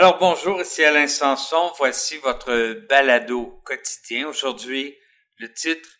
[0.00, 1.74] Alors bonjour, ici Alain Sanson.
[1.76, 4.28] Voici votre balado quotidien.
[4.28, 4.98] Aujourd'hui,
[5.36, 5.90] le titre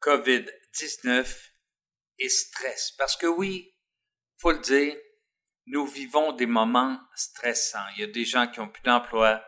[0.00, 1.26] COVID-19
[2.20, 2.92] et stress.
[2.96, 3.74] Parce que oui,
[4.36, 4.96] faut le dire,
[5.66, 7.88] nous vivons des moments stressants.
[7.96, 9.44] Il y a des gens qui ont plus d'emploi.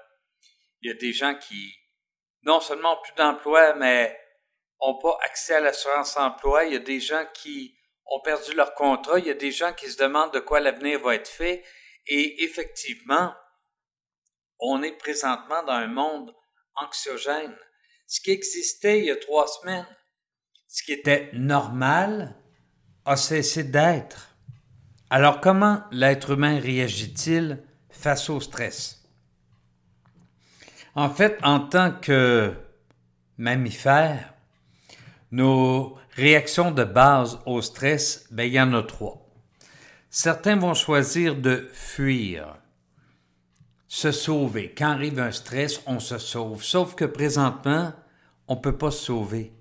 [0.80, 1.73] Il y a des gens qui
[2.43, 4.18] non seulement ont plus d'emploi, mais
[4.80, 6.64] ont pas accès à l'assurance emploi.
[6.64, 9.21] Il y a des gens qui ont perdu leur contrat.
[9.21, 11.65] Il y a des gens qui se demandent de quoi l'avenir va être fait.
[12.09, 13.32] Et effectivement,
[14.60, 16.34] on est présentement dans un monde
[16.77, 17.56] anxiogène.
[18.06, 19.87] Ce qui existait il y a trois semaines,
[20.68, 22.37] ce qui était normal,
[23.04, 24.37] a cessé d'être.
[25.10, 29.02] Alors comment l'être humain réagit-il face au stress?
[30.95, 32.54] En fait, en tant que
[33.38, 34.34] mammifère,
[35.30, 39.27] nos réactions de base au stress, ben, il y en a trois.
[40.10, 42.60] Certains vont choisir de fuir
[44.01, 44.73] se sauver.
[44.76, 46.62] Quand arrive un stress, on se sauve.
[46.65, 47.93] Sauf que présentement,
[48.48, 49.52] on ne peut pas se sauver.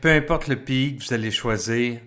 [0.00, 2.00] Peu importe le pays que vous allez choisir,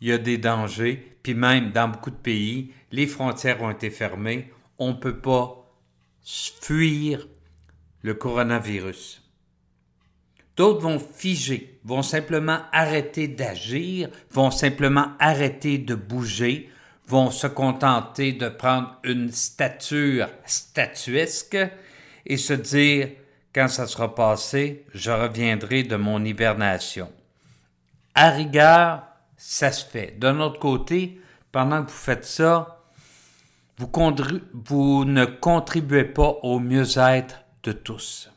[0.00, 1.16] il y a des dangers.
[1.22, 4.52] Puis même dans beaucoup de pays, les frontières ont été fermées.
[4.78, 5.66] On ne peut pas
[6.22, 7.26] fuir
[8.02, 9.22] le coronavirus.
[10.56, 16.68] D'autres vont figer, vont simplement arrêter d'agir, vont simplement arrêter de bouger,
[17.08, 21.58] vont se contenter de prendre une stature statuesque
[22.26, 23.08] et se dire
[23.54, 27.10] quand ça sera passé, je reviendrai de mon hibernation.
[28.14, 29.02] À rigueur,
[29.36, 30.18] ça se fait.
[30.18, 31.20] D'un autre côté,
[31.50, 32.84] pendant que vous faites ça,
[33.78, 33.90] vous,
[34.52, 38.30] vous ne contribuez pas au mieux-être de tous.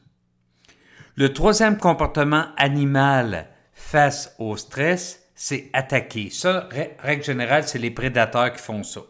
[1.15, 6.29] Le troisième comportement animal face au stress, c'est attaquer.
[6.29, 9.01] Ça, règle générale, c'est les prédateurs qui font ça.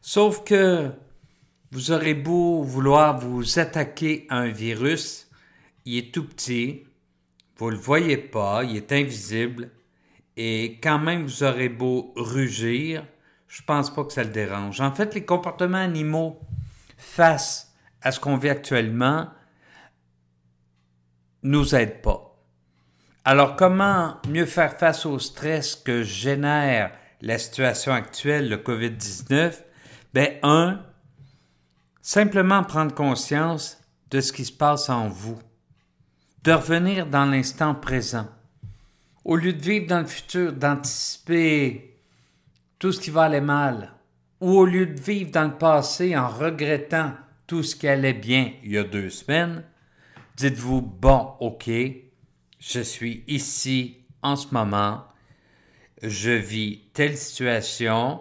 [0.00, 0.90] Sauf que
[1.70, 5.30] vous aurez beau vouloir vous attaquer à un virus,
[5.84, 6.82] il est tout petit,
[7.56, 9.70] vous ne le voyez pas, il est invisible,
[10.36, 13.06] et quand même vous aurez beau rugir,
[13.46, 14.80] je pense pas que ça le dérange.
[14.80, 16.40] En fait, les comportements animaux
[16.98, 17.72] face
[18.02, 19.28] à ce qu'on vit actuellement
[21.44, 22.23] nous aident pas.
[23.26, 26.92] Alors, comment mieux faire face au stress que génère
[27.22, 29.62] la situation actuelle, le COVID-19?
[30.12, 30.82] Ben, un,
[32.02, 33.78] simplement prendre conscience
[34.10, 35.38] de ce qui se passe en vous,
[36.42, 38.28] de revenir dans l'instant présent.
[39.24, 41.98] Au lieu de vivre dans le futur, d'anticiper
[42.78, 43.94] tout ce qui va aller mal,
[44.42, 47.12] ou au lieu de vivre dans le passé en regrettant
[47.46, 49.64] tout ce qui allait bien il y a deux semaines,
[50.36, 51.70] dites-vous, bon, ok,
[52.58, 55.04] je suis ici en ce moment,
[56.02, 58.20] je vis telle situation,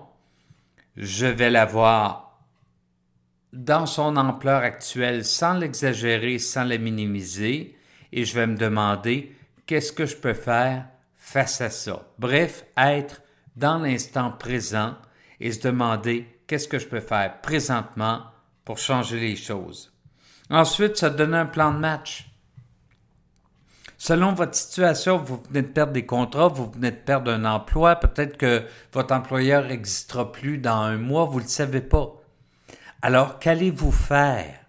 [0.96, 2.24] je vais la voir
[3.54, 7.78] dans son ampleur actuelle sans l'exagérer, sans la minimiser,
[8.12, 9.36] et je vais me demander
[9.66, 12.08] qu'est-ce que je peux faire face à ça?
[12.20, 13.22] Bref, être
[13.56, 14.96] dans l'instant présent
[15.40, 18.24] et se demander qu'est-ce que je peux faire présentement
[18.66, 19.94] pour changer les choses.
[20.50, 22.30] Ensuite, ça donne un plan de match.
[24.06, 27.96] Selon votre situation, vous venez de perdre des contrats, vous venez de perdre un emploi,
[27.96, 32.14] peut-être que votre employeur n'existera plus dans un mois, vous ne le savez pas.
[33.02, 34.60] Alors, qu'allez-vous faire?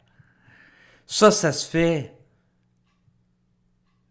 [1.08, 2.14] Ça, ça se fait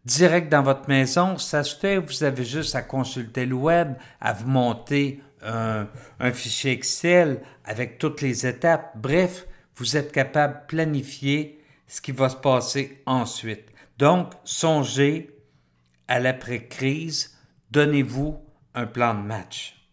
[0.04, 4.34] direct dans votre maison, ça se fait, vous avez juste à consulter le web, à
[4.34, 5.88] vous monter un,
[6.20, 8.92] un fichier Excel avec toutes les étapes.
[8.98, 9.48] Bref,
[9.78, 13.73] vous êtes capable de planifier ce qui va se passer ensuite.
[13.98, 15.30] Donc, songez
[16.08, 17.38] à l'après-crise,
[17.72, 18.38] donnez-vous
[18.76, 19.84] un plan de match.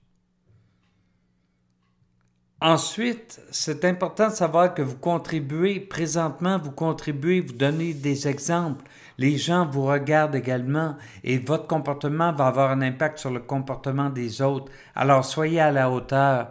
[2.63, 8.85] Ensuite, c'est important de savoir que vous contribuez, présentement, vous contribuez, vous donnez des exemples.
[9.17, 14.11] Les gens vous regardent également et votre comportement va avoir un impact sur le comportement
[14.11, 14.71] des autres.
[14.95, 16.51] Alors, soyez à la hauteur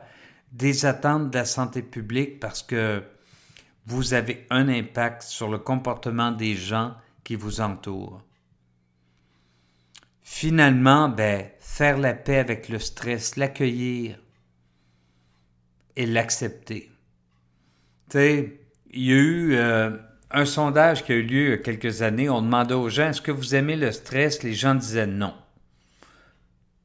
[0.51, 3.04] des attentes de la santé publique parce que
[3.86, 6.96] vous avez un impact sur le comportement des gens
[7.36, 8.22] vous entoure.
[10.22, 14.20] Finalement, ben, faire la paix avec le stress, l'accueillir
[15.96, 16.92] et l'accepter.
[18.10, 18.60] Tu sais,
[18.92, 19.98] il y a eu euh,
[20.31, 22.30] un sondage qui a eu lieu il y a quelques années.
[22.30, 24.44] On demandait aux gens est-ce que vous aimez le stress?
[24.44, 25.34] Les gens disaient non.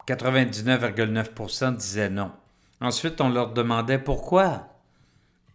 [0.07, 2.33] 99,9% disaient non.
[2.81, 4.69] Ensuite, on leur demandait pourquoi.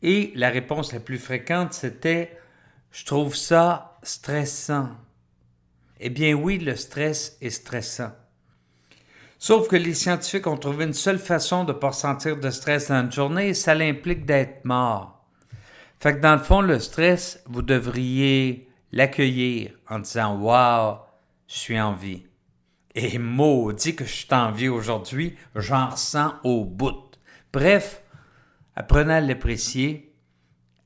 [0.02, 2.38] Et la réponse la plus fréquente, c'était
[2.92, 4.90] je trouve ça stressant.
[6.00, 8.12] Eh bien oui, le stress est stressant.
[9.38, 12.90] Sauf que les scientifiques ont trouvé une seule façon de ne pas ressentir de stress
[12.90, 15.26] dans une journée, et ça l'implique d'être mort.
[16.00, 20.98] Fait que dans le fond, le stress, vous devriez l'accueillir en disant Waouh,
[21.48, 22.24] je suis en vie.
[22.96, 27.12] Et maudit que je suis en vie aujourd'hui, j'en ressens au bout.
[27.54, 28.02] Bref,
[28.76, 30.09] apprenez à l'apprécier,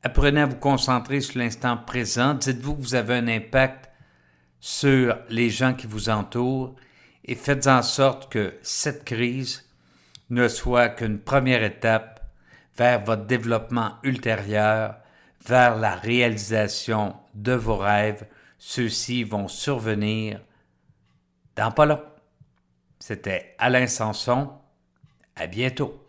[0.04, 3.90] apprenez à vous concentrer sur l'instant présent, dites-vous que vous avez un impact
[4.60, 6.76] sur les gens qui vous entourent
[7.26, 9.70] et faites en sorte que cette crise
[10.30, 12.22] ne soit qu'une première étape
[12.78, 14.96] vers votre développement ultérieur,
[15.46, 18.26] vers la réalisation de vos rêves.
[18.58, 20.42] Ceux-ci vont survenir
[21.56, 22.02] dans pas long.
[23.00, 24.52] C'était Alain Sanson.
[25.36, 26.03] À bientôt.